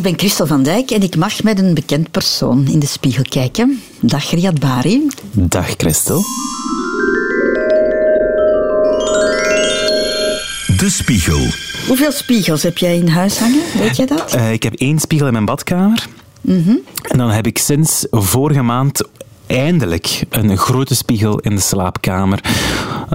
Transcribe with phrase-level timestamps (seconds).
[0.00, 3.22] Ik ben Christel van Dijk en ik mag met een bekend persoon in de spiegel
[3.28, 3.82] kijken.
[4.00, 5.06] Dag Riyad Bari.
[5.32, 6.22] Dag Christel.
[10.76, 11.46] De Spiegel.
[11.86, 13.62] Hoeveel spiegels heb jij in huis hangen?
[13.78, 14.34] Weet jij dat?
[14.34, 16.06] Uh, ik heb één spiegel in mijn badkamer.
[16.40, 19.08] Mm En dan heb ik sinds vorige maand
[19.46, 22.40] eindelijk een grote spiegel in de slaapkamer.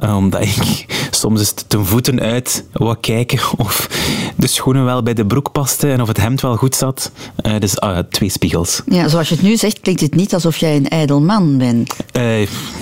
[0.03, 0.85] Uh, omdat ik
[1.15, 3.87] soms eens ten voeten uit wou kijken of
[4.35, 7.11] de schoenen wel bij de broek pasten en of het hemd wel goed zat.
[7.45, 7.75] Uh, dus
[8.09, 8.81] twee spiegels.
[8.85, 11.95] Ja, zoals je het nu zegt, klinkt het niet alsof jij een ijdel man bent.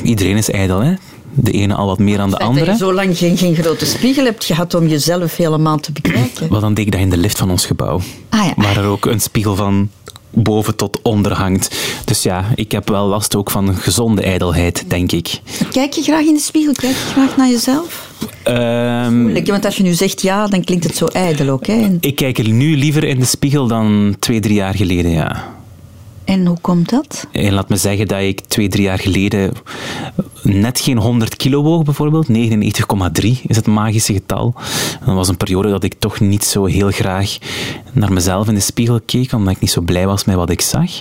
[0.04, 0.94] iedereen is ijdel, hè?
[1.36, 2.66] de ene al wat meer dan de andere.
[2.66, 6.50] Dat je zo lang geen, geen grote spiegel hebt gehad om jezelf helemaal te bekijken.
[6.50, 8.00] Wel, dan deed ik dat in de lift van ons gebouw.
[8.30, 8.54] Ah, ja.
[8.56, 9.90] Waar er ook een spiegel van
[10.30, 11.76] boven tot onder hangt.
[12.06, 15.42] Dus ja, ik heb wel last ook van gezonde ijdelheid, denk ik.
[15.72, 16.74] Kijk je graag in de spiegel?
[16.74, 18.12] Kijk je graag naar jezelf?
[18.48, 21.66] Um, want als je nu zegt ja, dan klinkt het zo ijdel ook.
[21.66, 21.98] Hè?
[22.00, 25.54] Ik kijk er nu liever in de spiegel dan twee, drie jaar geleden, ja.
[26.26, 27.28] En hoe komt dat?
[27.32, 29.54] En laat me zeggen dat ik twee, drie jaar geleden
[30.44, 32.28] net geen 100 kilo woog, bijvoorbeeld.
[32.28, 32.34] 99,3
[33.48, 34.54] is het magische getal.
[35.06, 37.38] dat was een periode dat ik toch niet zo heel graag
[37.92, 40.62] naar mezelf in de spiegel keek, omdat ik niet zo blij was met wat ik
[40.62, 40.92] zag.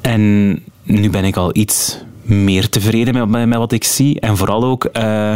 [0.00, 1.98] En nu ben ik al iets
[2.30, 4.20] meer tevreden met, met, wat ik zie.
[4.20, 5.34] En vooral ook, uh,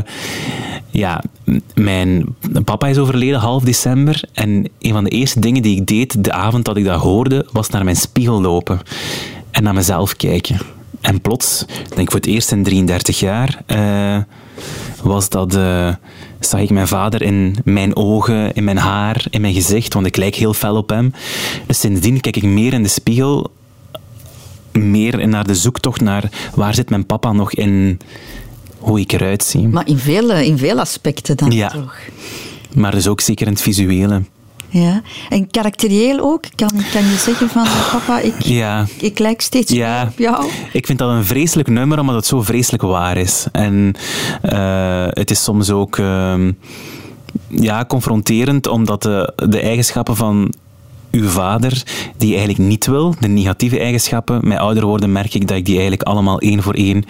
[0.90, 1.22] ja,
[1.74, 2.24] mijn
[2.64, 4.22] papa is overleden half december.
[4.32, 7.46] En een van de eerste dingen die ik deed de avond dat ik dat hoorde,
[7.52, 8.80] was naar mijn spiegel lopen
[9.50, 10.58] en naar mezelf kijken.
[11.00, 14.16] En plots, denk ik voor het eerst in 33 jaar, uh,
[15.02, 15.94] was dat, uh,
[16.40, 20.16] zag ik mijn vader in mijn ogen, in mijn haar, in mijn gezicht, want ik
[20.16, 21.12] lijk heel fel op hem.
[21.66, 23.50] Dus sindsdien kijk ik meer in de spiegel
[24.78, 27.98] meer naar de zoektocht naar waar zit mijn papa nog in
[28.78, 29.68] hoe ik eruit zie.
[29.68, 31.68] Maar in veel, in veel aspecten dan ja.
[31.68, 31.96] toch?
[32.74, 34.22] Maar dus ook zeker in het visuele.
[34.68, 36.44] Ja, en karakterieel ook?
[36.54, 38.86] Kan, kan je zeggen van, papa, ik, ja.
[38.98, 40.08] ik lijk steeds ja.
[40.10, 40.50] op jou?
[40.72, 43.46] Ik vind dat een vreselijk nummer, omdat het zo vreselijk waar is.
[43.52, 43.94] En
[44.44, 45.96] uh, het is soms ook...
[45.96, 46.34] Uh,
[47.48, 50.54] ja, confronterend, omdat de, de eigenschappen van
[51.14, 51.82] uw vader,
[52.16, 54.48] die eigenlijk niet wil, de negatieve eigenschappen.
[54.48, 57.04] Met ouder worden merk ik dat ik die eigenlijk allemaal één voor één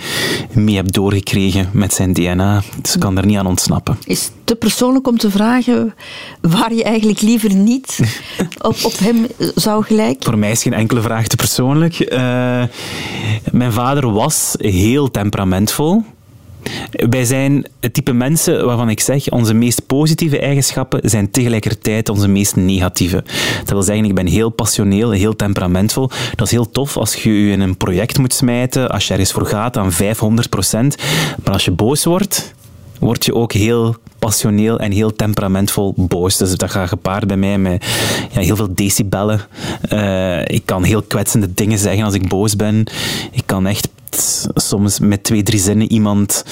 [0.52, 2.62] mee heb doorgekregen met zijn DNA.
[2.82, 3.98] Dus ik kan er niet aan ontsnappen.
[4.04, 5.94] Is het te persoonlijk om te vragen
[6.40, 7.98] waar je eigenlijk liever niet
[8.60, 10.24] op, op hem zou gelijken?
[10.24, 12.12] Voor mij is geen enkele vraag te persoonlijk.
[12.12, 12.18] Uh,
[13.52, 16.04] mijn vader was heel temperamentvol.
[16.96, 22.28] Wij zijn het type mensen waarvan ik zeg, onze meest positieve eigenschappen zijn tegelijkertijd onze
[22.28, 23.24] meest negatieve.
[23.58, 26.10] Dat wil zeggen, ik ben heel passioneel, heel temperamentvol.
[26.34, 29.32] Dat is heel tof als je je in een project moet smijten, als je ergens
[29.32, 30.96] voor gaat aan 500 procent.
[31.44, 32.54] Maar als je boos wordt,
[32.98, 36.36] word je ook heel passioneel en heel temperamentvol boos.
[36.36, 37.86] Dus dat gaat gepaard bij mij met
[38.32, 39.40] ja, heel veel decibellen.
[39.92, 42.84] Uh, ik kan heel kwetsende dingen zeggen als ik boos ben.
[43.32, 43.88] Ik kan echt
[44.54, 46.44] soms met twee, drie zinnen iemand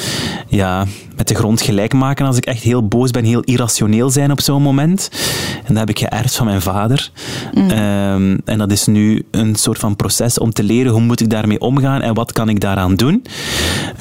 [0.49, 0.87] ja,
[1.17, 4.41] met de grond gelijk maken als ik echt heel boos ben, heel irrationeel zijn op
[4.41, 5.11] zo'n moment.
[5.65, 7.11] En dat heb ik geërfd van mijn vader.
[7.55, 7.71] Mm.
[7.71, 11.31] Um, en dat is nu een soort van proces om te leren hoe moet ik
[11.31, 13.23] daarmee omgaan en wat kan ik daaraan doen.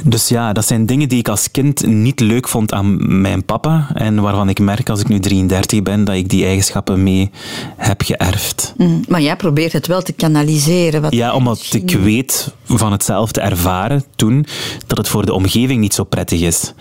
[0.03, 3.87] Dus ja, dat zijn dingen die ik als kind niet leuk vond aan mijn papa
[3.93, 7.31] en waarvan ik merk als ik nu 33 ben dat ik die eigenschappen mee
[7.77, 8.73] heb geërfd.
[8.77, 9.03] Mm.
[9.07, 11.01] Maar jij probeert het wel te kanaliseren.
[11.01, 14.45] Wat ja, omdat ik weet van hetzelfde ervaren toen
[14.87, 16.73] dat het voor de omgeving niet zo prettig is.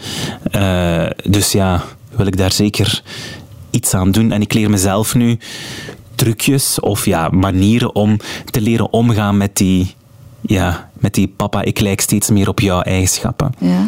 [0.56, 1.84] Uh, dus ja,
[2.16, 3.03] wil ik daar zeker
[3.70, 4.32] iets aan doen.
[4.32, 5.38] En ik leer mezelf nu
[6.14, 8.16] trucjes of ja, manieren om
[8.50, 9.94] te leren omgaan met die,
[10.41, 13.53] ja, met die papa, ik lijk steeds meer op jouw eigenschappen.
[13.59, 13.87] Ja.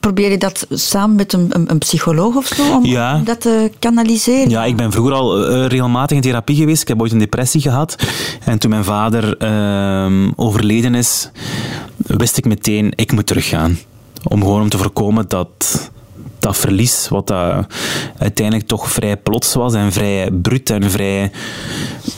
[0.00, 3.20] Probeer je dat samen met een, een, een psycholoog of zo, om ja.
[3.24, 4.50] dat te kanaliseren?
[4.50, 6.82] Ja, ik ben vroeger al uh, regelmatig in therapie geweest.
[6.82, 7.96] Ik heb ooit een depressie gehad.
[8.44, 11.30] En toen mijn vader uh, overleden is,
[11.96, 13.78] wist ik meteen, ik moet teruggaan.
[14.22, 15.90] Om gewoon om te voorkomen dat
[16.38, 17.66] dat verlies, wat dat
[18.18, 21.30] uiteindelijk toch vrij plots was en vrij bruut en vrij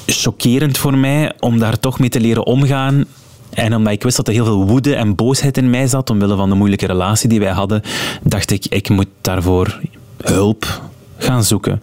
[0.06, 3.04] chockerend voor mij, om daar toch mee te leren omgaan.
[3.50, 6.36] En omdat ik wist dat er heel veel woede en boosheid in mij zat, omwille
[6.36, 7.82] van de moeilijke relatie die wij hadden,
[8.22, 9.80] dacht ik, ik moet daarvoor
[10.22, 10.80] hulp
[11.18, 11.80] gaan zoeken.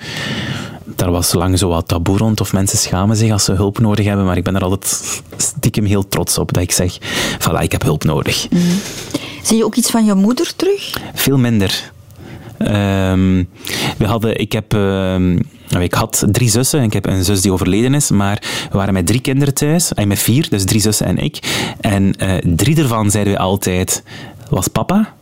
[0.83, 4.05] Daar was lang zo wat taboe rond, of mensen schamen zich als ze hulp nodig
[4.05, 6.97] hebben, maar ik ben er altijd stiekem heel trots op dat ik zeg,
[7.39, 8.49] voilà, ik heb hulp nodig.
[8.49, 8.59] Mm.
[9.43, 10.97] Zie je ook iets van je moeder terug?
[11.13, 11.91] Veel minder.
[12.59, 13.49] Um,
[13.97, 15.35] we hadden, ik, heb, uh,
[15.79, 18.93] ik had drie zussen en ik heb een zus die overleden is, maar we waren
[18.93, 21.39] met drie kinderen thuis, en met vier, dus drie zussen en ik.
[21.81, 24.03] En uh, drie ervan zeiden we altijd,
[24.49, 25.15] was papa.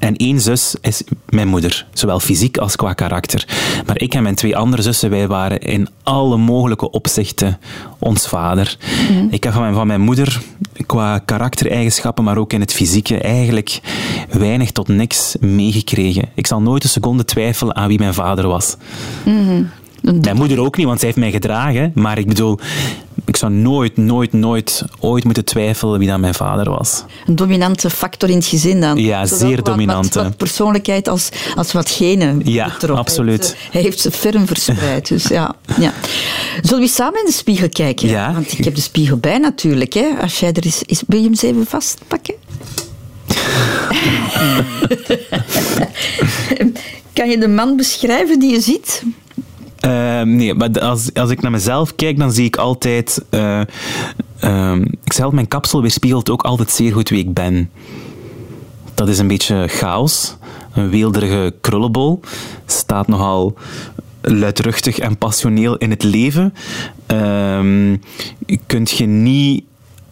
[0.00, 3.44] En één zus is mijn moeder, zowel fysiek als qua karakter.
[3.86, 7.58] Maar ik en mijn twee andere zussen, wij waren in alle mogelijke opzichten
[7.98, 8.76] ons vader.
[9.10, 9.26] Mhm.
[9.30, 10.42] Ik heb van mijn, van mijn moeder,
[10.86, 13.80] qua karaktereigenschappen, maar ook in het fysieke, eigenlijk
[14.30, 16.28] weinig tot niks meegekregen.
[16.34, 18.76] Ik zal nooit een seconde twijfelen aan wie mijn vader was.
[19.24, 19.70] Mm
[20.02, 21.92] mijn moeder ook niet, want zij heeft mij gedragen.
[21.94, 22.58] Maar ik bedoel,
[23.40, 27.04] zou nooit, nooit, nooit ooit moeten twijfelen wie dan mijn vader was.
[27.26, 28.98] Een dominante factor in het gezin dan?
[28.98, 30.22] Ja, zeer dominante.
[30.22, 33.56] Wat, persoonlijkheid als, als wat genen Ja, absoluut.
[33.70, 35.92] Hij heeft, ze ferm verspreid, dus ja, ja.
[36.62, 38.08] Zullen we samen in de spiegel kijken?
[38.08, 38.32] Ja.
[38.32, 39.92] Want ik heb de spiegel bij natuurlijk.
[39.92, 40.08] Hè.
[40.20, 42.34] Als jij er is, is wil je hem eens even vastpakken?
[47.12, 49.02] kan je de man beschrijven die je ziet?
[49.80, 53.24] Ehm, nee, maar als, als ik naar mezelf kijk, dan zie ik altijd...
[53.30, 53.60] Uh,
[55.04, 57.70] ik zeg mijn kapsel weerspiegelt ook altijd zeer goed wie ik ben.
[58.94, 60.36] Dat is een beetje chaos.
[60.72, 62.20] Een weelderige krullenbol.
[62.66, 63.54] Staat nogal
[64.20, 66.54] luidruchtig en passioneel in het leven.
[67.12, 67.96] Uh,
[68.66, 69.64] kunt je niet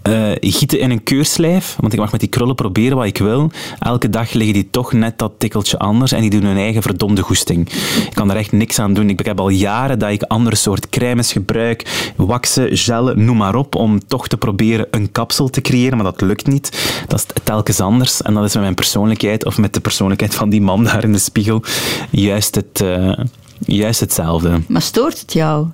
[0.09, 3.51] uh, gieten in een keurslijf, want ik mag met die krullen proberen wat ik wil.
[3.79, 7.23] Elke dag liggen die toch net dat tikkeltje anders en die doen hun eigen verdomde
[7.23, 7.69] goesting.
[8.07, 9.09] Ik kan er echt niks aan doen.
[9.09, 13.75] Ik heb al jaren dat ik andere soort crèmes gebruik, waxen, gellen, noem maar op,
[13.75, 17.03] om toch te proberen een kapsel te creëren, maar dat lukt niet.
[17.09, 20.51] Dat is telkens anders en dat is met mijn persoonlijkheid of met de persoonlijkheid van
[20.51, 21.63] die man daar in de spiegel
[22.11, 22.81] juist het...
[22.85, 23.19] Uh,
[23.67, 24.61] juist hetzelfde.
[24.69, 25.67] Maar stoort het jou?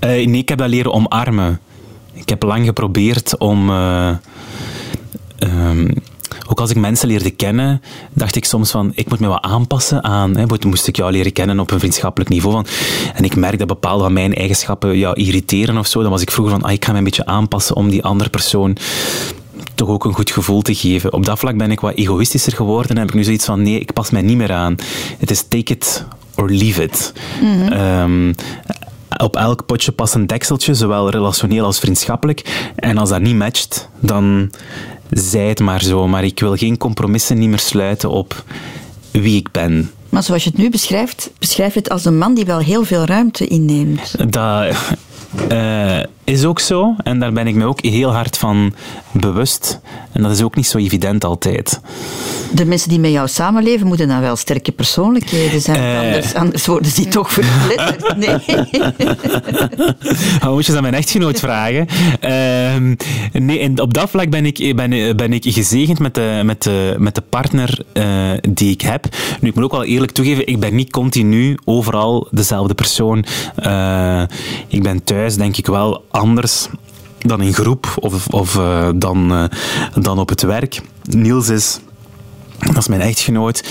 [0.00, 1.60] Uh, nee, ik heb dat leren omarmen.
[2.28, 3.70] Ik heb lang geprobeerd om.
[3.70, 4.10] Uh,
[5.38, 5.94] um,
[6.46, 7.82] ook als ik mensen leerde kennen,
[8.12, 11.32] dacht ik soms van, ik moet me wat aanpassen aan, hè, moest ik jou leren
[11.32, 12.54] kennen op een vriendschappelijk niveau.
[12.54, 12.66] Van,
[13.14, 16.02] en ik merk dat bepaalde van mijn eigenschappen jou irriteren of zo.
[16.02, 18.30] Dan was ik vroeger van, ah, ik ga me een beetje aanpassen om die andere
[18.30, 18.76] persoon
[19.74, 21.12] toch ook een goed gevoel te geven.
[21.12, 23.80] Op dat vlak ben ik wat egoïstischer geworden en heb ik nu zoiets van, nee,
[23.80, 24.76] ik pas mij niet meer aan.
[25.18, 26.04] Het is take it
[26.34, 27.12] or leave it.
[27.40, 28.34] Mm -hmm
[29.18, 32.70] op elk potje past een dekseltje, zowel relationeel als vriendschappelijk.
[32.76, 34.50] En als dat niet matcht, dan
[35.10, 36.08] zij het maar zo.
[36.08, 38.44] Maar ik wil geen compromissen niet meer sluiten op
[39.10, 39.90] wie ik ben.
[40.08, 42.84] Maar zoals je het nu beschrijft, beschrijf je het als een man die wel heel
[42.84, 44.32] veel ruimte inneemt.
[44.32, 44.74] Dat
[45.52, 46.94] uh, is ook zo.
[47.02, 48.74] En daar ben ik me ook heel hard van
[49.12, 49.80] bewust.
[50.12, 51.80] En dat is ook niet zo evident altijd.
[52.52, 55.82] De mensen die met jou samenleven moeten dan wel sterke persoonlijkheden zijn.
[55.82, 58.06] Uh, anders, anders, worden ze toch verpletterd.
[58.18, 58.38] Nee.
[60.44, 61.86] oh, moet je aan mijn echtgenoot vragen.
[62.24, 62.94] Uh,
[63.32, 66.94] nee, en op dat vlak ben ik, ben, ben ik gezegend met de, met de,
[66.98, 68.04] met de partner uh,
[68.48, 69.06] die ik heb.
[69.40, 73.24] Nu, ik moet ook wel eerlijk toegeven, ik ben niet continu overal dezelfde persoon.
[73.66, 74.22] Uh,
[74.68, 76.68] ik ben thuis, denk ik wel, anders
[77.18, 79.44] dan in groep of, of uh, dan, uh,
[80.02, 80.80] dan op het werk.
[81.02, 81.80] Niels is
[82.58, 83.64] dat is mijn echtgenoot.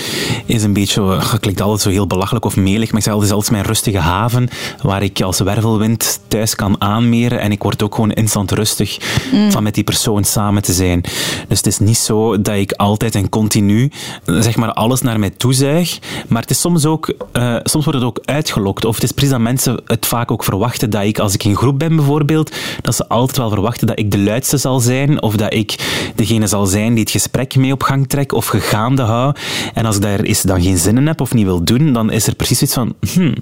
[0.46, 3.30] Is een beetje, eh, klinkt altijd zo heel belachelijk of melig, maar ik zeg altijd,
[3.30, 4.48] is altijd mijn rustige haven
[4.82, 8.98] waar ik als wervelwind thuis kan aanmeren en ik word ook gewoon instant rustig
[9.32, 9.50] mm.
[9.50, 11.00] van met die persoon samen te zijn.
[11.48, 13.90] Dus het is niet zo dat ik altijd en continu
[14.24, 15.98] zeg maar alles naar mij toezuig,
[16.28, 18.84] maar het is soms ook, uh, soms wordt het ook uitgelokt.
[18.84, 21.56] Of het is precies dat mensen het vaak ook verwachten dat ik, als ik in
[21.56, 25.36] groep ben bijvoorbeeld, dat ze altijd wel verwachten dat ik de luidste zal zijn of
[25.36, 25.74] dat ik
[26.14, 29.34] degene zal zijn die het gesprek mee op gang trekt of gegaan gaande hou.
[29.74, 32.10] En als ik daar is dan geen zin in heb of niet wil doen, dan
[32.10, 32.94] is er precies iets van...
[33.12, 33.34] Hmm,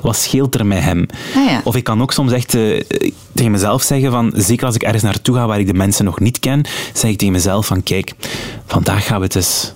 [0.00, 1.06] wat scheelt er met hem?
[1.34, 1.60] Ah, ja.
[1.64, 2.80] Of ik kan ook soms echt uh,
[3.32, 6.20] tegen mezelf zeggen van, zeker als ik ergens naartoe ga waar ik de mensen nog
[6.20, 6.62] niet ken,
[6.94, 8.12] zeg ik tegen mezelf van, kijk,
[8.66, 9.72] vandaag gaan we het eens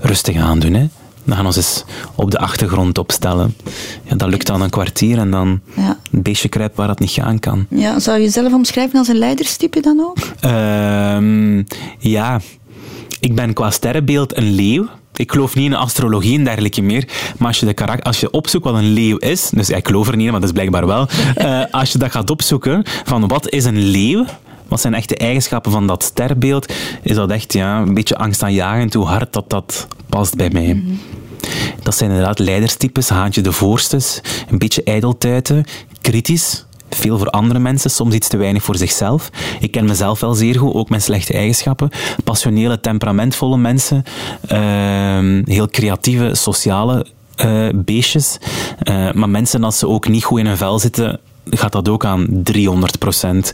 [0.00, 0.88] rustig aandoen, hè.
[1.24, 1.84] We gaan ons eens
[2.14, 3.56] op de achtergrond opstellen.
[4.02, 5.98] Ja, dat lukt dan een kwartier en dan ja.
[6.12, 7.66] een beestje kruipt waar dat niet gaan kan.
[7.70, 10.16] Ja, zou je jezelf omschrijven als een leiderstype dan ook?
[10.44, 11.64] Uh,
[11.98, 12.40] ja,
[13.20, 14.88] ik ben qua sterrenbeeld een leeuw.
[15.14, 17.08] Ik geloof niet in astrologie en dergelijke meer.
[17.38, 20.08] Maar als je, de karakter, als je opzoekt wat een leeuw is, dus ik geloof
[20.08, 21.08] er niet in, maar dat is blijkbaar wel.
[21.38, 24.24] Uh, als je dat gaat opzoeken, van wat is een leeuw?
[24.68, 26.72] Wat zijn echt de eigenschappen van dat sterrenbeeld?
[27.02, 30.74] Is dat echt ja, een beetje angstaanjagend hoe hard dat, dat past bij mij.
[30.74, 31.00] Mm -hmm.
[31.82, 34.20] Dat zijn inderdaad leiderstypes, haantje de voorstes,
[34.50, 35.64] een beetje ijdeltuiten,
[36.00, 39.30] kritisch, veel voor andere mensen, soms iets te weinig voor zichzelf.
[39.60, 41.90] Ik ken mezelf wel zeer goed, ook mijn slechte eigenschappen.
[42.24, 44.04] Passionele, temperamentvolle mensen,
[44.52, 47.06] uh, heel creatieve, sociale
[47.44, 48.38] uh, beestjes.
[48.90, 52.04] Uh, maar mensen, als ze ook niet goed in hun vel zitten, gaat dat ook
[52.04, 53.52] aan 300 procent.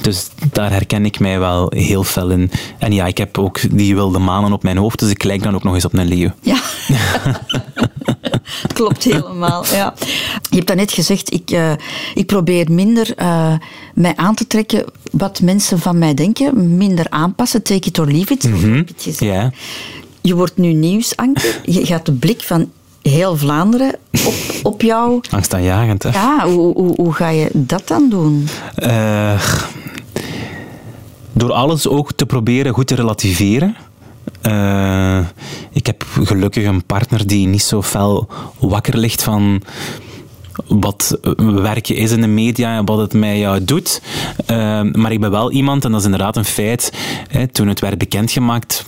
[0.00, 2.50] Dus daar herken ik mij wel heel fel in.
[2.78, 5.54] En ja, ik heb ook die wilde manen op mijn hoofd, dus ik lijk dan
[5.54, 6.30] ook nog eens op een leeuw.
[6.40, 6.58] Ja.
[8.74, 9.94] Klopt helemaal, ja.
[10.50, 11.72] Je hebt net gezegd, ik, uh,
[12.14, 13.54] ik probeer minder uh,
[13.94, 16.76] mij aan te trekken wat mensen van mij denken.
[16.76, 18.44] Minder aanpassen, take it or leave it.
[18.44, 18.84] Mm -hmm.
[19.18, 19.52] Ja.
[20.20, 21.60] je wordt nu nieuwsanker.
[21.64, 22.70] Je gaat de blik van
[23.02, 23.94] heel Vlaanderen
[24.26, 25.20] op, op jou.
[25.30, 26.10] Angstaanjagend, hè?
[26.10, 28.48] Ja, hoe, hoe, hoe ga je dat dan doen?
[28.82, 29.42] Uh,
[31.32, 33.76] door alles ook te proberen goed te relativeren.
[34.42, 35.18] Uh,
[35.72, 38.28] ik heb gelukkig een partner die niet zo fel
[38.58, 39.62] wakker ligt van
[40.66, 44.02] wat werken is in de media en wat het mij jou doet.
[44.50, 46.92] Uh, maar ik ben wel iemand, en dat is inderdaad een feit,
[47.28, 48.84] hè, toen het werd bekendgemaakt,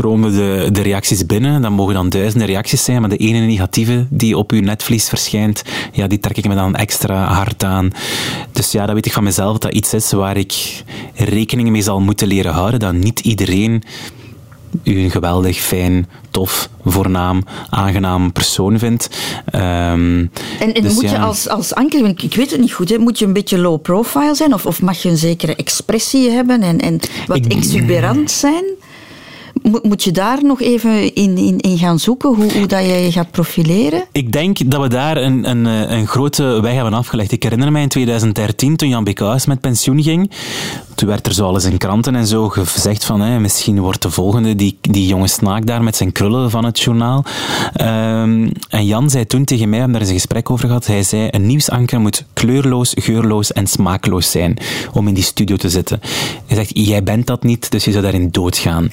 [0.00, 1.62] stromen de, de reacties binnen.
[1.62, 5.62] Dat mogen dan duizenden reacties zijn, maar de ene negatieve die op uw netvlies verschijnt,
[5.92, 7.90] ja, die trek ik me dan extra hard aan.
[8.52, 12.00] Dus ja, dat weet ik van mezelf, dat iets is waar ik rekening mee zal
[12.00, 13.82] moeten leren houden, dat niet iedereen
[14.84, 19.08] u een geweldig, fijn, tof, voornaam, aangenaam persoon vindt.
[19.54, 20.30] Um, en,
[20.74, 23.24] en dus moet je als, als anker, ik weet het niet goed, hè, moet je
[23.26, 24.54] een beetje low profile zijn?
[24.54, 28.64] Of, of mag je een zekere expressie hebben en, en wat ik, exuberant zijn?
[29.82, 33.12] Moet je daar nog even in, in, in gaan zoeken, hoe, hoe dat je je
[33.12, 34.04] gaat profileren?
[34.12, 37.32] Ik denk dat we daar een, een, een grote weg hebben afgelegd.
[37.32, 40.30] Ik herinner mij in 2013, toen Jan Bekaus met pensioen ging,
[41.00, 44.10] toen werd er zo alles in kranten en zo gezegd van hè, misschien wordt de
[44.10, 47.24] volgende die, die jonge snaak daar met zijn krullen van het journaal.
[47.80, 50.86] Um, en Jan zei toen tegen mij, we hebben daar eens een gesprek over gehad,
[50.86, 54.56] hij zei een nieuwsanker moet kleurloos, geurloos en smaakloos zijn
[54.92, 56.00] om in die studio te zitten.
[56.46, 58.90] Hij zegt, jij bent dat niet, dus je zou daarin doodgaan.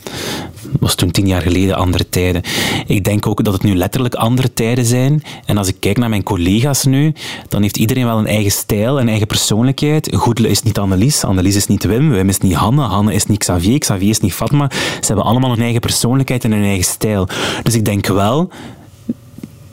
[0.71, 2.41] Dat was toen tien jaar geleden andere tijden.
[2.87, 5.23] Ik denk ook dat het nu letterlijk andere tijden zijn.
[5.45, 7.13] En als ik kijk naar mijn collega's nu,
[7.47, 10.15] dan heeft iedereen wel een eigen stijl, een eigen persoonlijkheid.
[10.15, 13.37] Goedele is niet Annelies, Annelies is niet Wim, Wim is niet Hanne, Hanne is niet
[13.37, 14.69] Xavier, Xavier is niet Fatma.
[14.71, 17.27] Ze hebben allemaal een eigen persoonlijkheid en een eigen stijl.
[17.63, 18.49] Dus ik denk wel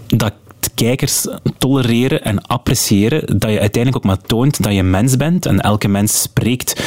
[0.06, 0.32] dat
[0.74, 1.26] kijkers
[1.58, 5.88] tolereren en appreciëren dat je uiteindelijk ook maar toont dat je mens bent en elke
[5.88, 6.82] mens spreekt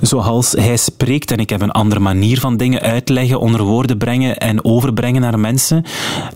[0.00, 4.38] zoals hij spreekt en ik heb een andere manier van dingen uitleggen, onder woorden brengen
[4.38, 5.84] en overbrengen naar mensen.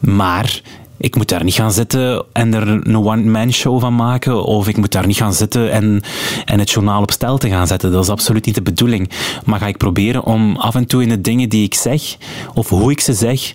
[0.01, 0.61] Maar
[0.97, 4.45] ik moet daar niet gaan zitten en er een one-man show van maken.
[4.45, 6.03] Of ik moet daar niet gaan zitten en,
[6.45, 7.93] en het journaal op stel te gaan zetten.
[7.93, 9.11] Dat is absoluut niet de bedoeling.
[9.45, 12.17] Maar ga ik proberen om af en toe in de dingen die ik zeg,
[12.55, 13.55] of hoe ik ze zeg,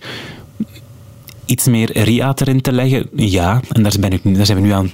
[1.45, 3.09] iets meer ria erin te leggen?
[3.15, 4.91] Ja, en daar, ben ik, daar zijn we nu aan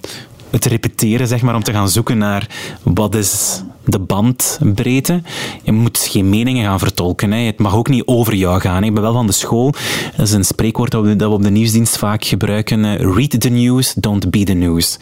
[0.49, 2.47] het repeteren, zeg maar, om te gaan zoeken naar
[2.83, 5.21] wat is de bandbreedte.
[5.63, 7.31] Je moet geen meningen gaan vertolken.
[7.31, 7.39] Hè.
[7.39, 8.83] Het mag ook niet over jou gaan.
[8.83, 9.73] Ik ben wel van de school.
[10.15, 12.97] Dat is een spreekwoord dat we, dat we op de nieuwsdienst vaak gebruiken.
[13.13, 14.97] Read the news, don't be the news.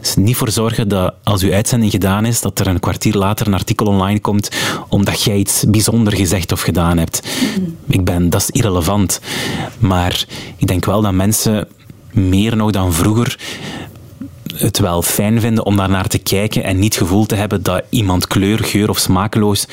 [0.00, 3.46] Dus niet voor zorgen dat als uw uitzending gedaan is, dat er een kwartier later
[3.46, 4.50] een artikel online komt
[4.88, 7.22] omdat jij iets bijzonder gezegd of gedaan hebt.
[7.22, 7.76] Mm-hmm.
[7.88, 9.20] Ik ben, dat is irrelevant.
[9.78, 10.24] Maar
[10.56, 11.68] ik denk wel dat mensen
[12.12, 13.38] meer nog dan vroeger
[14.60, 17.62] het wel fijn vinden om daar naar te kijken en niet het gevoel te hebben
[17.62, 19.66] dat iemand kleur, geur of smakeloos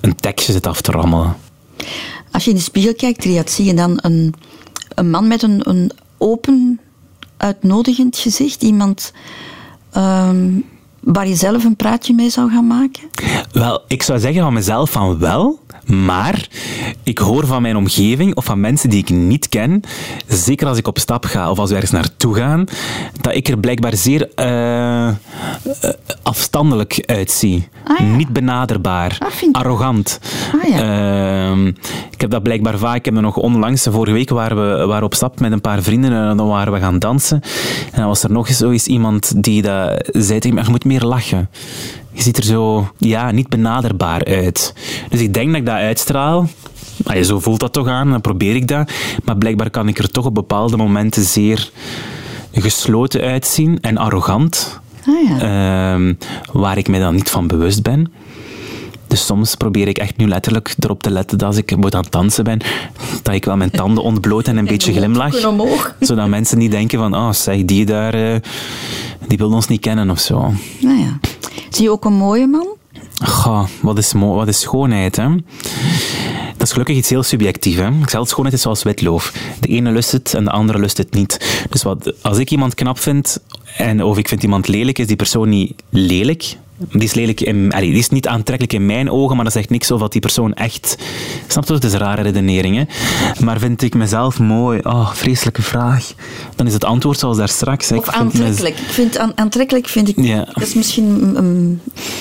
[0.00, 1.36] een tekstje zit af te rammelen.
[2.30, 4.34] Als je in de spiegel kijkt, Riyad, zie je dan een,
[4.94, 6.80] een man met een, een open,
[7.36, 8.62] uitnodigend gezicht?
[8.62, 9.12] Iemand
[9.96, 10.64] um,
[11.00, 13.02] waar je zelf een praatje mee zou gaan maken?
[13.52, 15.60] Wel, ik zou zeggen van mezelf van wel.
[15.86, 16.48] Maar
[17.02, 19.80] ik hoor van mijn omgeving of van mensen die ik niet ken,
[20.26, 22.64] zeker als ik op stap ga of als we ergens naartoe gaan,
[23.20, 25.08] dat ik er blijkbaar zeer uh,
[26.22, 27.68] afstandelijk uitzie.
[27.84, 29.18] Ah, niet benaderbaar.
[29.18, 30.20] Ah, arrogant.
[30.62, 31.50] Ah, ja.
[31.50, 31.66] uh,
[32.10, 32.96] ik heb dat blijkbaar vaak.
[32.96, 35.82] Ik heb er nog onlangs, vorige week waren we waren op stap met een paar
[35.82, 37.40] vrienden en dan waren we gaan dansen.
[37.92, 41.04] En dan was er nog eens iemand die dat zei tegen me, je moet meer
[41.04, 41.48] lachen.
[42.16, 44.74] Je ziet er zo, ja, niet benaderbaar uit.
[45.08, 46.48] Dus ik denk dat ik dat uitstraal.
[47.14, 48.90] je zo voelt dat toch aan, dan probeer ik dat.
[49.24, 51.70] Maar blijkbaar kan ik er toch op bepaalde momenten zeer
[52.52, 54.80] gesloten uitzien en arrogant.
[55.06, 55.92] Ah, ja.
[55.94, 56.14] Ehm,
[56.52, 58.12] waar ik me dan niet van bewust ben.
[59.06, 62.02] Dus soms probeer ik echt nu letterlijk erop te letten dat als ik moet aan
[62.02, 62.60] het dansen ben,
[63.22, 65.34] dat ik wel mijn tanden ontbloot en een beetje glimlach.
[66.00, 68.36] Zodat mensen niet denken van, oh zeg, die daar, uh,
[69.26, 70.52] die wil ons niet kennen of zo.
[70.80, 71.18] Nou ja.
[71.70, 72.66] Zie je ook een mooie man?
[73.24, 75.28] Goh, wat is, wat is schoonheid, hè?
[76.56, 77.76] Dat is gelukkig iets heel subjectief.
[77.76, 77.88] Hè?
[77.88, 79.32] Ik schoonheid is zoals witloof.
[79.60, 81.66] De ene lust het en de andere lust het niet.
[81.70, 83.40] Dus wat, als ik iemand knap vind,
[83.76, 86.56] en of ik vind iemand lelijk, is die persoon niet lelijk.
[86.78, 89.70] Die is, lelijk in, allee, die is niet aantrekkelijk in mijn ogen, maar dat zegt
[89.70, 90.98] niks over wat die persoon echt...
[91.46, 91.72] Snap je?
[91.72, 92.76] Het is een rare redenering.
[92.76, 92.84] Hè?
[93.44, 94.80] Maar vind ik mezelf mooi?
[94.82, 96.12] Oh, vreselijke vraag.
[96.56, 97.92] Dan is het antwoord zoals daar straks.
[97.92, 98.78] Of aantrekkelijk.
[98.78, 100.16] Ik vind, aantrekkelijk vind ik...
[100.20, 100.44] Ja.
[100.44, 101.80] Dat is misschien een,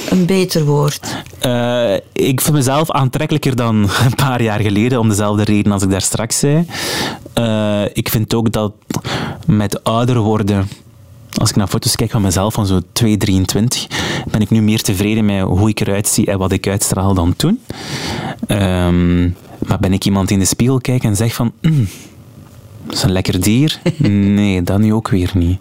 [0.09, 1.23] een beter woord.
[1.45, 5.89] Uh, ik vind mezelf aantrekkelijker dan een paar jaar geleden, om dezelfde reden als ik
[5.89, 6.65] daar straks zei.
[7.39, 8.73] Uh, ik vind ook dat
[9.45, 10.67] met ouder worden
[11.37, 13.07] als ik naar foto's kijk van mezelf van zo 2,23,
[14.31, 17.35] ben ik nu meer tevreden met hoe ik eruit zie en wat ik uitstraal dan
[17.35, 17.59] toen.
[18.47, 19.23] Ehm,
[19.67, 21.51] maar ben ik iemand in de spiegel kijkt en zegt van...
[21.61, 21.87] Mm,
[22.85, 23.81] dat is een lekker dier?
[24.35, 25.59] Nee, dat nu ook weer niet.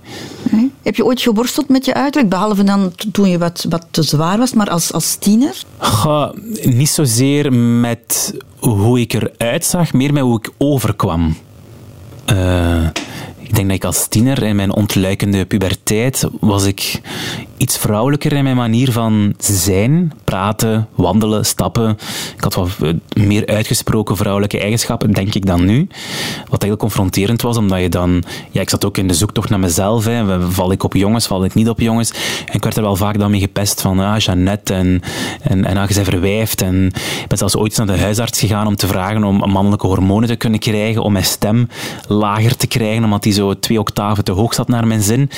[0.83, 2.31] Heb je ooit geworsteld met je uiterlijk?
[2.31, 5.62] Behalve dan toen je wat, wat te zwaar was, maar als, als tiener?
[6.62, 11.37] Niet zozeer met hoe ik eruit zag, meer met hoe ik overkwam.
[12.33, 12.87] Uh,
[13.45, 17.01] ik denk dat ik als tiener in mijn ontluikende puberteit was ik
[17.57, 21.99] iets vrouwelijker in mijn manier van zijn, praten, wandelen, stappen.
[22.37, 25.87] Ik had wat eh, meer uitgesproken vrouwelijke eigenschappen, denk ik, dan nu.
[26.39, 28.23] Wat eigenlijk confronterend was, omdat je dan...
[28.51, 30.05] Ja, ik zat ook in de zoektocht naar mezelf.
[30.05, 30.51] Hè.
[30.51, 32.11] Val ik op jongens, val ik niet op jongens?
[32.47, 35.01] En ik werd er wel vaak dan mee gepest van, ah, Jeannette, en,
[35.43, 36.63] en, en ah, je bent verwijfd.
[36.63, 36.87] En
[37.21, 40.37] ik ben zelfs ooit naar de huisarts gegaan om te vragen om mannelijke hormonen te
[40.37, 41.69] kunnen krijgen, om mijn stem
[42.09, 45.31] lager te krijgen, omdat die twee octaven te hoog zat naar mijn zin.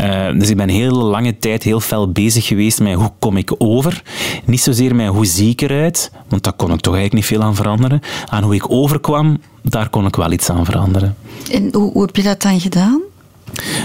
[0.00, 3.54] Uh, dus ik ben heel lange tijd heel fel bezig geweest met hoe kom ik
[3.58, 4.02] over.
[4.44, 7.46] Niet zozeer met hoe zie ik eruit, want daar kon ik toch eigenlijk niet veel
[7.46, 8.00] aan veranderen.
[8.28, 11.16] Aan hoe ik overkwam, daar kon ik wel iets aan veranderen.
[11.50, 13.00] En hoe, hoe heb je dat dan gedaan?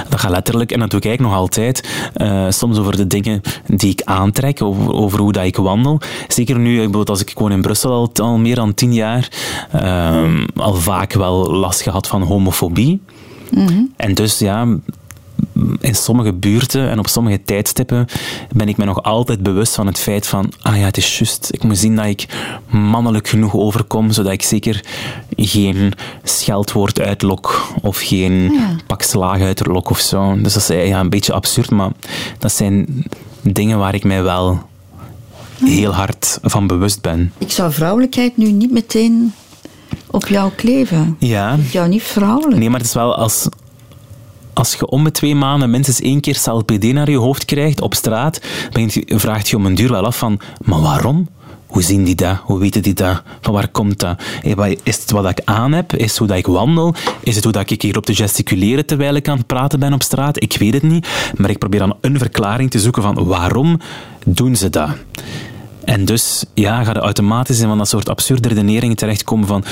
[0.10, 3.42] Dat gaat letterlijk, en dat doe ik eigenlijk nog altijd, uh, soms over de dingen
[3.68, 6.00] die ik aantrek, over, over hoe dat ik wandel.
[6.28, 9.32] Zeker nu, bijvoorbeeld als ik woon in Brussel al, al meer dan tien jaar,
[9.76, 13.02] uh, al vaak wel last gehad van homofobie.
[13.52, 13.82] Mhm.
[13.96, 14.68] En dus ja,
[15.80, 18.06] in sommige buurten en op sommige tijdstippen
[18.56, 21.48] ben ik me nog altijd bewust van het feit van, ah ja, het is juist,
[21.52, 22.26] ik moet zien dat ik
[22.70, 24.86] mannelijk genoeg overkom, zodat ik zeker
[25.36, 28.76] geen scheldwoord uitlok of geen ja.
[28.88, 30.42] pak slaag uitlok of zo.
[30.42, 31.92] Dus dat is ja, een beetje absurd, maar
[32.40, 33.06] dat zijn
[33.42, 34.68] dingen waar ik mij wel
[35.64, 37.34] heel hard van bewust ben.
[37.38, 39.34] Ik zou vrouwelijkheid nu niet meteen
[40.12, 41.16] op jou kleven.
[41.20, 41.58] Ja.
[41.72, 42.58] Jou niet vrouwelijk.
[42.58, 43.48] Nee, maar het is wel als,
[44.54, 47.94] als je om de twee maanden minstens één keer CLPD naar je hoofd krijgt op
[47.94, 51.28] straat, dan vraagt je om een duur wel af van, maar waarom?
[51.70, 52.38] Hoe zien die dat?
[52.44, 53.22] Hoe weten die dat?
[53.42, 54.22] Van waar komt dat?
[54.84, 55.96] Is het wat ik aan heb?
[55.96, 56.96] Is het hoe dat ik wandel?
[57.20, 59.94] Is het hoe dat ik hier op te gesticuleren terwijl ik aan het praten ben
[59.94, 60.42] op straat?
[60.42, 61.08] Ik weet het niet.
[61.38, 63.80] Maar ik probeer dan een verklaring te zoeken van waarom
[64.26, 64.90] doen ze dat?
[65.84, 69.64] En dus ja, ga automatisch in van dat soort absurde redeneringen terechtkomen van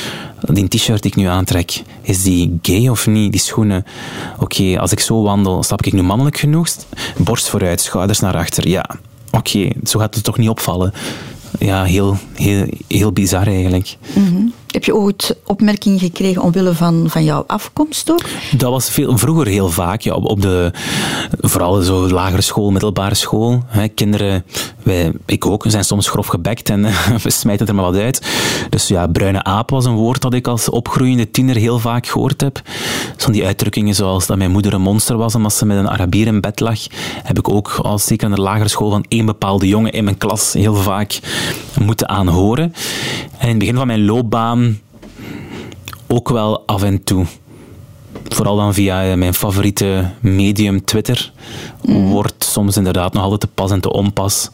[0.42, 3.32] die t-shirt die ik nu aantrek, is die gay of niet?
[3.32, 3.86] Die schoenen.
[4.40, 6.68] Oké, als ik zo wandel, stap ik nu mannelijk genoeg?
[7.18, 8.68] Borst vooruit, schouders naar achter.
[8.68, 8.86] Ja,
[9.32, 10.94] oké, zo gaat het toch niet opvallen.
[11.60, 13.98] Ja, heel, heel, heel bizar eigenlijk.
[14.14, 18.26] Mm heb je ooit opmerkingen gekregen omwille van, van jouw afkomst ook?
[18.52, 20.02] Dat was veel, vroeger heel vaak.
[20.02, 20.72] Ja, op, de,
[21.40, 23.64] vooral zo lagere school, middelbare school.
[23.66, 24.46] Hè, kinderen,
[24.84, 26.82] wij, ik ook, zijn soms grof gebekt en
[27.24, 28.28] we smijten er maar wat uit.
[28.70, 32.42] Dus ja, bruine aap was een woord dat ik als opgroeiende tiener heel vaak gehoord
[32.42, 32.62] heb.
[33.18, 36.28] Zo'n die uitdrukkingen zoals dat mijn moeder een monster was omdat ze met een Arabier
[36.28, 36.80] in bed lag,
[37.24, 40.18] heb ik ook als zeker aan de lagere school van één bepaalde jongen in mijn
[40.18, 41.20] klas heel vaak
[41.80, 42.74] moeten aanhoren.
[43.38, 44.67] En in het begin van mijn loopbaan
[46.08, 47.26] ook wel af en toe.
[48.24, 51.32] Vooral dan via mijn favoriete medium Twitter
[51.86, 52.10] mm.
[52.10, 54.50] wordt soms inderdaad nog altijd te pas en te onpas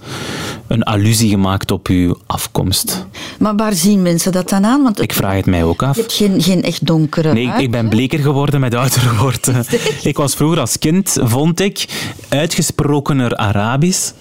[0.68, 3.06] een allusie gemaakt op uw afkomst.
[3.40, 4.84] Maar waar zien mensen dat dan aan?
[4.84, 5.96] Want ik vraag het mij ook af.
[5.96, 9.66] Je hebt geen, geen echt donkere Nee, ik ben bleker geworden met ouder worden.
[10.04, 11.86] ik was vroeger als kind, vond ik,
[12.30, 14.12] uitgesprokener Arabisch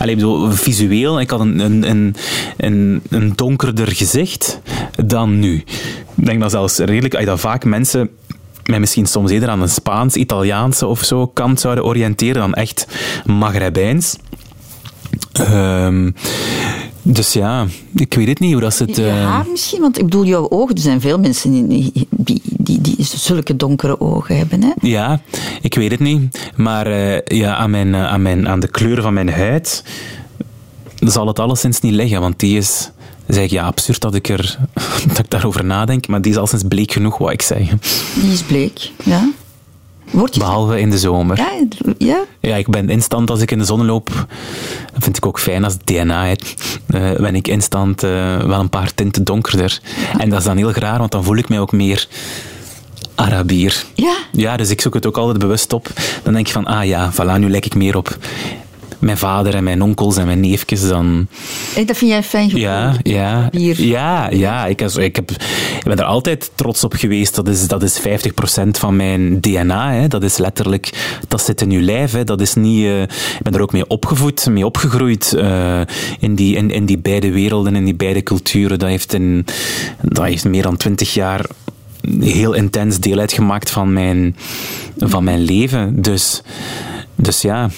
[0.00, 2.14] Allee, bedoel, visueel, ik had een, een,
[2.56, 4.60] een, een donkerder gezicht
[5.04, 5.54] dan nu.
[6.14, 8.10] Ik denk dat zelfs redelijk, dat vaak mensen
[8.64, 12.86] mij misschien soms eerder aan een Spaans, Italiaanse of zo kant zouden oriënteren dan echt
[13.26, 14.16] Maghrebijns.
[15.40, 16.14] Um,
[17.02, 18.98] dus ja, ik weet het niet hoe dat ze het...
[18.98, 22.80] Eh, haar misschien, want ik bedoel, jouw ogen, er zijn veel mensen die, die, die,
[22.80, 24.62] die zulke donkere ogen hebben.
[24.62, 24.70] Hè?
[24.80, 25.20] Ja,
[25.60, 26.50] ik weet het niet.
[26.56, 29.84] Maar uh, ja, aan, mijn, eh, aan, mijn, aan de kleur van mijn huid
[30.96, 32.90] zal het alleszins niet liggen, want die is...
[33.30, 34.58] Zeg ik, ja, absurd dat ik, er,
[35.08, 37.68] dat ik daarover nadenk, maar die is al sinds bleek genoeg, wat ik zeg.
[38.14, 39.30] Die is bleek, ja.
[40.38, 41.36] Behalve in de zomer.
[41.36, 41.50] Ja,
[41.98, 42.24] ja?
[42.40, 44.26] ja, ik ben instant als ik in de zon loop.
[44.92, 46.28] Dat vind ik ook fijn als DNA.
[46.28, 46.36] Uh,
[47.16, 49.80] ben ik instant uh, wel een paar tinten donkerder.
[50.18, 52.08] En dat is dan heel raar, want dan voel ik mij ook meer
[53.14, 53.84] Arabier.
[53.94, 54.16] Ja?
[54.32, 55.88] Ja, dus ik zoek het ook altijd bewust op.
[56.22, 58.18] Dan denk ik van, ah ja, voilà, nu lijk ik meer op
[59.00, 61.26] mijn vader en mijn onkels en mijn neefjes dan...
[61.76, 63.48] En dat vind jij fijn Ja, ja.
[63.52, 64.66] Ja, ja.
[64.66, 67.34] Ik, ik, heb, ik ben er altijd trots op geweest.
[67.34, 68.02] Dat is, dat is 50%
[68.70, 69.92] van mijn DNA.
[69.92, 70.08] Hè.
[70.08, 71.18] Dat is letterlijk...
[71.28, 72.12] Dat zit in je lijf.
[72.12, 72.24] Hè.
[72.24, 72.84] Dat is niet...
[72.84, 75.32] Uh, ik ben er ook mee opgevoed, mee opgegroeid.
[75.36, 75.80] Uh,
[76.18, 78.78] in, die, in, in die beide werelden, in die beide culturen.
[78.78, 79.46] Dat heeft, in,
[80.02, 81.46] dat heeft meer dan 20 jaar
[82.20, 84.36] heel intens deel uitgemaakt van mijn,
[84.98, 86.02] van mijn leven.
[86.02, 86.42] Dus,
[87.14, 87.70] dus ja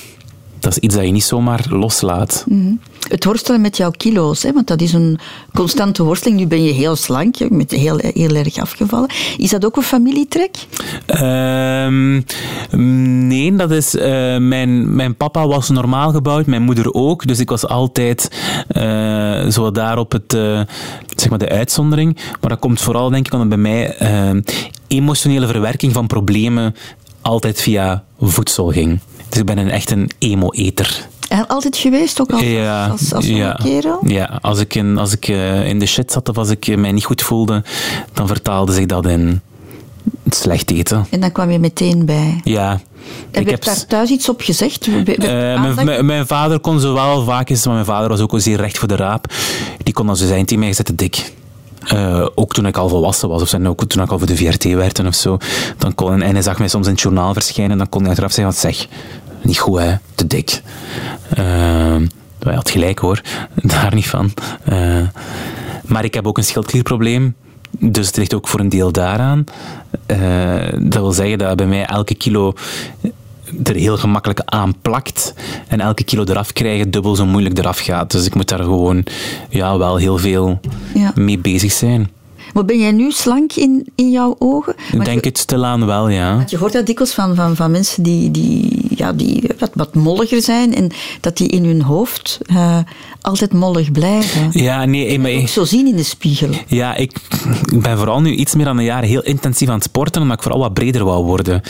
[0.62, 2.44] dat is iets dat je niet zomaar loslaat.
[2.48, 2.74] Mhm.
[3.08, 5.18] het worstelen met jouw kilo's, hè, want dat is een
[5.52, 6.40] constante worsteling.
[6.40, 9.10] Nu ben je heel slank, je bent heel, heel erg afgevallen.
[9.36, 10.56] Is dat ook een familietrek?
[11.06, 11.86] Uh,
[13.26, 13.94] nee, dat is...
[13.94, 14.02] Uh,
[14.38, 17.26] mijn, mijn papa was normaal gebouwd, mijn moeder ook.
[17.26, 18.30] Dus ik was altijd
[18.76, 20.60] uh, zo daarop het, uh,
[21.16, 22.16] zeg maar de uitzondering.
[22.40, 23.96] Maar dat komt vooral, denk ik, omdat bij mij
[24.86, 26.74] emotionele verwerking van problemen
[27.22, 29.00] altijd via voedsel ging.
[29.32, 31.06] Dus ik ben een, echt een emo-eter.
[31.28, 34.00] En altijd geweest, ook al ja, als, als ja, kerel?
[34.06, 36.92] Ja, als ik, in, als ik uh, in de shit zat of als ik mij
[36.92, 37.62] niet goed voelde,
[38.12, 39.40] dan vertaalde zich dat in
[40.28, 41.06] slecht eten.
[41.10, 42.40] En dan kwam je meteen bij?
[42.44, 42.80] Ja.
[43.30, 44.86] En werd daar thuis iets op gezegd?
[44.86, 48.40] Uh, mijn, mijn, vader kon zo wel vaak eens, maar mijn vader was ook al
[48.40, 49.32] zeer recht voor de raap.
[49.82, 51.32] Die kon dan zo zijn tegen mij, gezet dik.
[51.92, 54.36] Uh, ook toen ik al volwassen was, of zijn, ook toen ik al voor de
[54.36, 55.38] VRT werd of zo.
[55.78, 58.32] Dan kon, en hij zag mij soms in het journaal verschijnen, dan kon hij achteraf
[58.32, 58.86] zeggen, wat zeg,
[59.42, 60.62] niet goed hè, te dik.
[61.38, 61.96] Uh,
[62.38, 63.20] hij had gelijk hoor,
[63.54, 64.32] daar niet van.
[64.72, 65.08] Uh,
[65.84, 67.34] maar ik heb ook een schildklierprobleem.
[67.78, 69.44] Dus het ligt ook voor een deel daaraan.
[70.06, 72.52] Uh, dat wil zeggen dat bij mij elke kilo
[73.64, 75.34] er heel gemakkelijk aan plakt.
[75.68, 78.10] En elke kilo eraf krijgen dubbel zo moeilijk eraf gaat.
[78.10, 79.04] Dus ik moet daar gewoon
[79.48, 80.60] ja, wel heel veel
[80.94, 81.12] ja.
[81.14, 82.10] mee bezig zijn.
[82.52, 84.74] Maar ben jij nu slank in, in jouw ogen?
[84.92, 86.36] Ik denk het stilaan wel, ja.
[86.36, 89.94] Want je hoort dat dikwijls van, van, van mensen die, die, ja, die wat, wat
[89.94, 92.78] molliger zijn en dat die in hun hoofd uh,
[93.20, 94.48] altijd mollig blijven.
[94.52, 95.32] Ja, nee, maar...
[95.32, 96.48] Ook zo zien in de spiegel.
[96.66, 97.12] Ja, ik,
[97.72, 100.36] ik ben vooral nu iets meer dan een jaar heel intensief aan het sporten, omdat
[100.36, 101.62] ik vooral wat breder wou worden.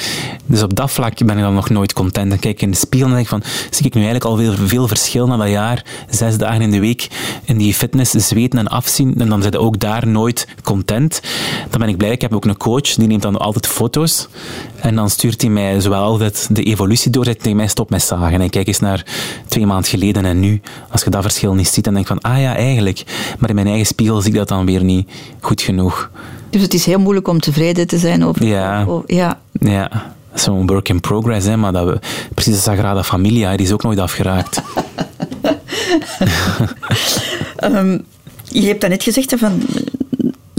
[0.46, 2.30] Dus op dat vlak ben ik dan nog nooit content.
[2.30, 4.36] Dan kijk ik in de spiegel en denk ik van, zie ik nu eigenlijk al
[4.36, 7.08] veel, veel verschil na dat jaar, zes dagen in de week
[7.44, 10.71] in die fitness zweten en afzien, en dan zit ook daar nooit content.
[11.70, 12.10] Dan ben ik blij.
[12.10, 14.28] Ik heb ook een coach, die neemt dan altijd foto's.
[14.80, 18.02] En dan stuurt hij mij zowel altijd de evolutie door, dat tegen mij stop met
[18.02, 18.40] zagen.
[18.40, 19.06] En kijk eens naar
[19.46, 20.60] twee maanden geleden en nu.
[20.90, 23.04] Als je dat verschil niet ziet, dan denk je van, ah ja, eigenlijk.
[23.38, 26.10] Maar in mijn eigen spiegel zie ik dat dan weer niet goed genoeg.
[26.50, 28.46] Dus het is heel moeilijk om tevreden te zijn over...
[28.46, 28.84] Ja.
[28.84, 29.40] Over, ja.
[29.52, 30.14] ja.
[30.34, 31.98] Zo'n work in progress, hè, maar dat we,
[32.34, 34.62] precies de Sagrada Familia, die is ook nooit afgeraakt.
[37.64, 38.04] um,
[38.60, 39.62] je hebt net gezegd van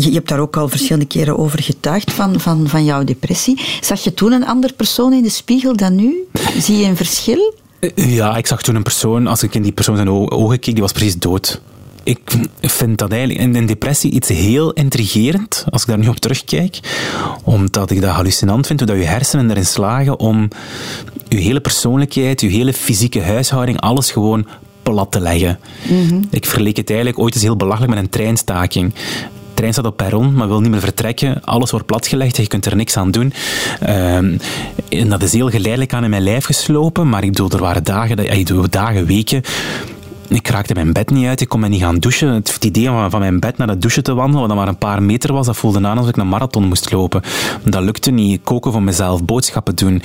[0.09, 3.59] je hebt daar ook al verschillende keren over getuigd van, van, van jouw depressie.
[3.81, 6.27] Zag je toen een andere persoon in de spiegel dan nu?
[6.59, 7.53] Zie je een verschil?
[7.79, 10.73] Eh, ja, ik zag toen een persoon, als ik in die persoon zijn ogen keek,
[10.73, 11.61] die was precies dood.
[12.03, 12.19] Ik
[12.61, 16.79] vind dat eigenlijk in een depressie iets heel intrigerend, als ik daar nu op terugkijk.
[17.43, 20.47] Omdat ik dat hallucinant vind, hoe dat je hersenen erin slagen om
[21.27, 24.47] je hele persoonlijkheid, je hele fysieke huishouding, alles gewoon
[24.83, 25.59] plat te leggen.
[25.89, 26.21] Mhm.
[26.29, 28.93] Ik verleek het eigenlijk ooit eens heel belachelijk met een treinstaking
[29.53, 31.43] trein staat op perron, maar wil niet meer vertrekken.
[31.43, 33.33] Alles wordt platgelegd, je kunt er niks aan doen.
[33.89, 34.39] Um,
[34.89, 37.83] en dat is heel geleidelijk aan in mijn lijf geslopen, maar ik bedoel, er waren
[37.83, 39.43] dagen, ik bedoel, dagen, weken
[40.35, 42.29] ik raakte mijn bed niet uit, ik kon me niet gaan douchen.
[42.29, 44.77] Het, idee om van mijn bed naar de douche te wandelen, wat dan maar een
[44.77, 47.21] paar meter was, dat voelde aan alsof ik een marathon moest lopen.
[47.63, 48.41] Dat lukte niet.
[48.43, 50.01] Koken voor mezelf, boodschappen doen,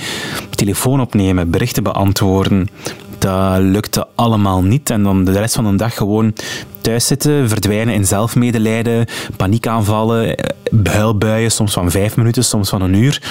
[0.49, 2.69] telefoon opnemen, berichten beantwoorden.
[3.17, 4.89] Dat lukte allemaal niet.
[4.89, 6.33] En dan de rest van de dag gewoon
[6.81, 9.05] thuis zitten, verdwijnen in zelfmedelijden,
[9.37, 10.35] paniekaanvallen,
[10.83, 13.21] huilbuien, soms van vijf minuten, soms van een uur.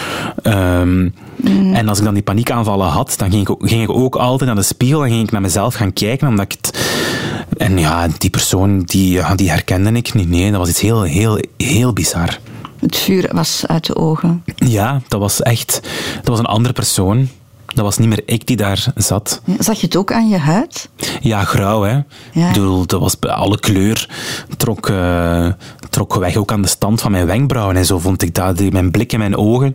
[0.43, 1.75] Um, mm.
[1.75, 4.59] En als ik dan die paniekaanvallen had, dan ging ik, ging ik ook altijd naar
[4.59, 6.97] de spiegel en ging ik naar mezelf gaan kijken, omdat ik het...
[7.57, 10.29] En ja, die persoon, die, die herkende ik niet.
[10.29, 12.39] Nee, dat was iets heel, heel, heel bizar.
[12.81, 14.45] Het vuur was uit de ogen.
[14.55, 15.81] Ja, dat was echt...
[16.17, 17.29] Dat was een andere persoon.
[17.75, 19.43] Dat was niet meer ik die daar zat.
[19.59, 20.89] Zag je het ook aan je huid?
[21.21, 21.93] Ja, grauw, hè.
[22.33, 22.47] Ja.
[22.47, 24.09] Ik bedoel, dat was alle kleur
[24.57, 25.49] trok, uh,
[25.91, 28.61] trok weg, ook aan de stand van mijn wenkbrauwen en zo vond ik dat.
[28.71, 29.75] Mijn blik in mijn ogen.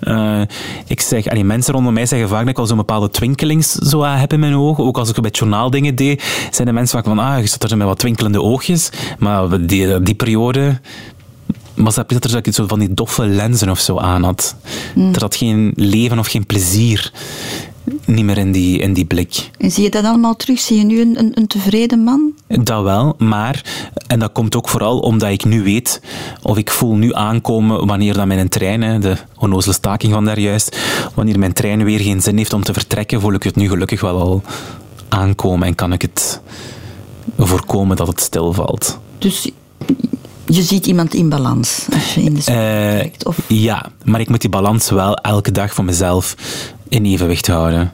[0.00, 0.40] Uh,
[0.86, 4.04] ik zeg, die mensen rondom mij zeggen vaak dat ik al zo'n bepaalde twinkelings zo
[4.04, 4.84] heb in mijn ogen.
[4.84, 7.46] Ook als ik bij het journaal dingen deed, zijn de mensen vaak van, ah, je
[7.46, 8.90] zat er met wat twinkelende oogjes.
[9.18, 10.80] Maar die, die periode,
[11.84, 14.56] was dat dat er zo van die doffe lenzen of zo aan had.
[14.94, 15.14] Mm.
[15.14, 17.12] Er had geen leven of geen plezier
[18.04, 19.50] niet meer in die, in die blik.
[19.58, 20.60] En zie je dat allemaal terug?
[20.60, 22.32] Zie je nu een, een, een, tevreden man?
[22.46, 23.64] Dat wel, maar,
[24.06, 26.00] en dat komt ook vooral omdat ik nu weet,
[26.42, 30.78] of ik voel nu aankomen wanneer dan mijn trein, de onnozele staking van daar juist,
[31.14, 34.00] wanneer mijn trein weer geen zin heeft om te vertrekken, voel ik het nu gelukkig
[34.00, 34.42] wel al
[35.08, 36.40] aankomen en kan ik het
[37.38, 38.98] voorkomen dat het stilvalt.
[39.18, 39.50] Dus
[40.50, 43.38] je ziet iemand in balans als je in de uh, of?
[43.48, 46.36] Ja, maar ik moet die balans wel elke dag voor mezelf
[46.88, 47.92] in evenwicht houden.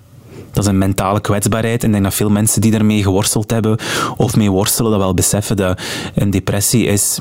[0.52, 1.80] Dat is een mentale kwetsbaarheid.
[1.82, 3.78] En ik denk dat veel mensen die daarmee geworsteld hebben
[4.16, 5.80] of mee worstelen, dat wel beseffen dat
[6.14, 7.20] een depressie is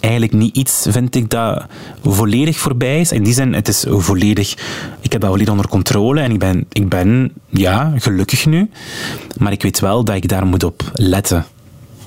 [0.00, 1.66] eigenlijk niet iets, vind ik, dat
[2.02, 3.12] volledig voorbij is.
[3.12, 4.52] In die zin, het is volledig...
[5.00, 8.70] Ik heb dat volledig onder controle en ik ben, ik ben ja, gelukkig nu.
[9.38, 11.46] Maar ik weet wel dat ik daar moet op letten.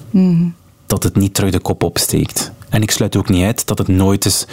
[0.09, 0.47] Mhm.
[0.91, 2.51] Dat het niet terug de kop opsteekt.
[2.69, 4.45] En ik sluit ook niet uit dat het nooit eens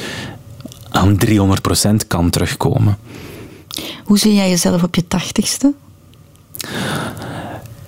[0.90, 2.98] aan 300% kan terugkomen.
[4.05, 5.74] Hoe zie jij jezelf op je tachtigste?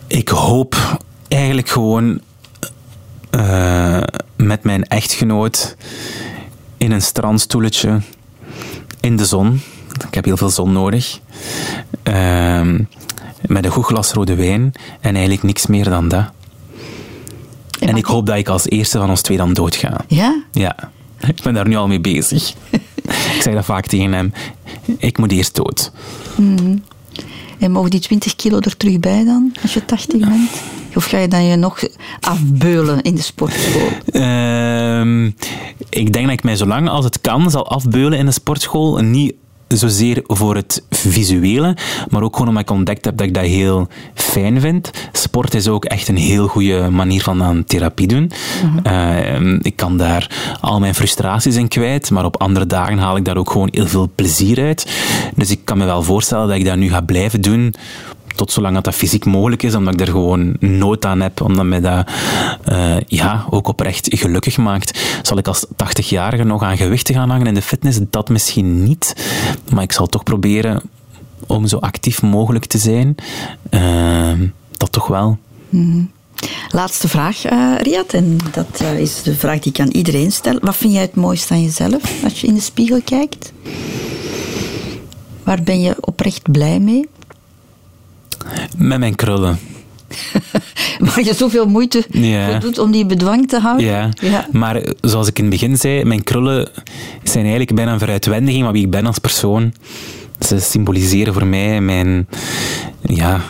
[0.06, 2.20] Ik hoop eigenlijk gewoon
[3.30, 4.02] uh,
[4.36, 5.76] met mijn echtgenoot
[6.76, 8.00] in een strandstoeletje
[9.00, 9.60] in de zon.
[10.06, 11.20] Ik heb heel veel zon nodig.
[12.04, 12.78] Uh,
[13.46, 16.30] met een goed glas rode wijn en eigenlijk niks meer dan dat.
[17.81, 20.05] En, ik hoop dat ik als eerste van ons twee dan doodga.
[20.09, 20.43] Ja?
[20.53, 20.77] Ja.
[21.27, 22.55] Ik ben daar nu al mee bezig.
[23.35, 24.33] ik zeg dat vaak tegen hem.
[24.99, 25.93] Ik moet eerst dood.
[26.37, 26.83] Mm
[27.59, 30.51] En mogen die 20 kilo er terug bij dan, als je 80 bent?
[30.95, 31.83] Of ga je dan je nog
[32.21, 33.88] afbeulen in de sportschool?
[34.12, 35.25] Uh,
[35.88, 38.99] ik denk dat ik mij zo lang als het kan zal afbeulen in de sportschool.
[38.99, 39.35] Niet
[39.76, 41.76] zozeer voor het visuele,
[42.09, 44.90] maar ook gewoon omdat ik ontdekt heb dat ik dat heel fijn vind.
[45.12, 48.30] Sport is ook echt een heel goede manier van aan therapie doen.
[48.64, 48.87] Mhm.
[48.87, 53.24] Ehm, ik kan daar al mijn frustraties in kwijt, maar op andere dagen haal ik
[53.24, 54.92] daar ook gewoon heel veel plezier uit.
[55.35, 57.74] Dus ik kan me wel voorstellen dat ik dat nu ga blijven doen
[58.40, 61.64] tot zolang dat, dat fysiek mogelijk is, omdat ik er gewoon nood aan heb, omdat
[61.64, 62.11] mij dat
[62.68, 65.18] uh, ja, ook oprecht gelukkig maakt.
[65.22, 67.98] Zal ik als 80-jarige nog aan gewichten gaan hangen in de fitness?
[68.11, 69.14] Dat misschien niet,
[69.72, 70.83] maar ik zal toch proberen
[71.46, 73.14] om zo actief mogelijk te zijn.
[73.70, 74.33] Uh,
[74.76, 75.38] dat toch wel.
[75.68, 76.11] Mm
[76.68, 80.59] Laatste vraag, uh, Riad, en dat uh, is de vraag die ik aan iedereen stel.
[80.61, 83.53] Wat vind jij het mooiste aan jezelf als je in de spiegel kijkt?
[85.42, 87.09] Waar ben je oprecht blij mee?
[88.76, 89.59] Met mijn krullen.
[90.98, 93.87] Waar je zoveel moeite voor doet om die bedwang te houden.
[93.87, 94.09] Ja.
[94.20, 94.46] ja.
[94.53, 96.68] maar zoals ik in het begin zei, mijn krullen
[97.22, 99.72] zijn eigenlijk bijna een veruitwendiging van wie ik ben als persoon.
[100.38, 102.29] Ze symboliseren voor mij mijn,
[103.03, 103.40] ja,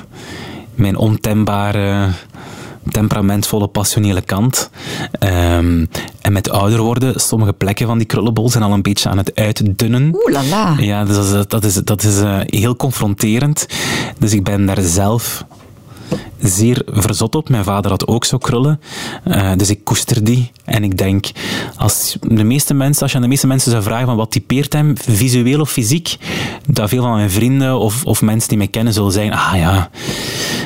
[0.74, 2.09] mijn ontembare
[2.88, 4.71] temperamentvolle, passionele kant.
[5.21, 5.88] Um,
[6.21, 9.35] en met ouder worden, sommige plekken van die krullenbol zijn al een beetje aan het
[9.35, 10.14] uitdunnen.
[10.14, 10.75] Oeh la la.
[10.79, 13.66] Ja, dus dat is, dat is, dat is uh, heel confronterend.
[14.19, 15.45] Dus ik ben daar zelf
[16.38, 17.49] zeer verzot op.
[17.49, 18.81] Mijn vader had ook zo krullen.
[19.25, 20.51] Uh, dus ik koester die.
[20.70, 21.30] En ik denk,
[21.76, 24.72] als, de meeste mensen, als je aan de meeste mensen zou vragen van wat typeert
[24.72, 26.16] hem, visueel of fysiek,
[26.68, 29.90] dat veel van mijn vrienden of, of mensen die mij kennen zullen zeggen, ah ja,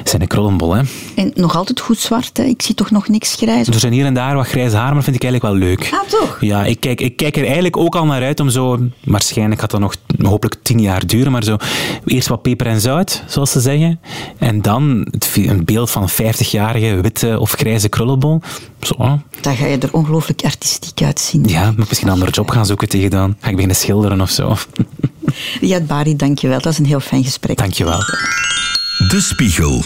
[0.04, 0.74] zijn een krullenbol.
[0.74, 0.82] Hè.
[1.14, 2.42] En nog altijd goed zwart, hè?
[2.42, 3.66] ik zie toch nog niks grijs?
[3.66, 5.90] Er zijn hier en daar wat grijze haar, maar vind ik eigenlijk wel leuk.
[5.92, 6.38] Ah, toch?
[6.40, 9.70] Ja, ik kijk, ik kijk er eigenlijk ook al naar uit om zo, waarschijnlijk gaat
[9.70, 11.56] dat nog hopelijk tien jaar duren, maar zo
[12.04, 14.00] eerst wat peper en zout, zoals ze zeggen.
[14.38, 18.40] En dan het, een beeld van een 50-jarige witte of grijze krullenbol.
[18.80, 18.94] Zo.
[19.40, 21.44] Dan ga je er ongelooflijk artistiek uitzien.
[21.44, 23.36] Ja, moet misschien een andere job gaan zoeken tegen dan.
[23.40, 24.56] Ga ik beginnen schilderen of zo.
[25.60, 26.60] Riyad Bari, dankjewel.
[26.60, 27.56] Dat is een heel fijn gesprek.
[27.56, 27.98] Dankjewel.
[29.08, 29.82] De Spiegel.